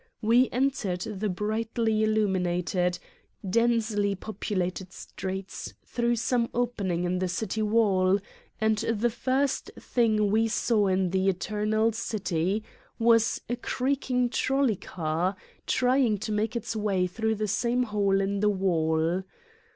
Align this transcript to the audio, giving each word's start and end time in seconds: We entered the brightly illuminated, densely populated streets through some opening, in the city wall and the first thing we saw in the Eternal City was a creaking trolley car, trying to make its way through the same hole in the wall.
We 0.23 0.49
entered 0.49 1.01
the 1.01 1.29
brightly 1.29 2.03
illuminated, 2.03 2.97
densely 3.47 4.15
populated 4.15 4.91
streets 4.93 5.75
through 5.85 6.15
some 6.15 6.49
opening, 6.55 7.03
in 7.03 7.19
the 7.19 7.27
city 7.27 7.61
wall 7.61 8.17
and 8.59 8.79
the 8.79 9.11
first 9.11 9.69
thing 9.79 10.31
we 10.31 10.47
saw 10.47 10.87
in 10.87 11.11
the 11.11 11.29
Eternal 11.29 11.91
City 11.91 12.63
was 12.97 13.41
a 13.47 13.55
creaking 13.55 14.31
trolley 14.31 14.75
car, 14.77 15.35
trying 15.67 16.17
to 16.17 16.31
make 16.31 16.55
its 16.55 16.75
way 16.75 17.05
through 17.05 17.35
the 17.35 17.47
same 17.47 17.83
hole 17.83 18.21
in 18.21 18.39
the 18.39 18.49
wall. 18.49 19.21